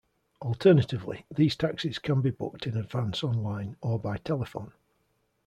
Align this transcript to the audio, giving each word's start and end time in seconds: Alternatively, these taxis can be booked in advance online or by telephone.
Alternatively, 0.41 1.27
these 1.29 1.55
taxis 1.55 1.99
can 1.99 2.21
be 2.21 2.31
booked 2.31 2.65
in 2.65 2.75
advance 2.75 3.23
online 3.23 3.75
or 3.81 3.99
by 3.99 4.17
telephone. 4.17 4.71